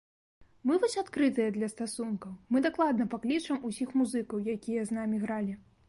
[0.69, 5.53] Мы вось адкрытыя для стасункаў, мы дакладна паклічам усіх музыкаў, якія з намі гралі.